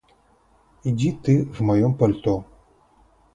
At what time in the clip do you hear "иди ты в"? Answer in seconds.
0.83-1.59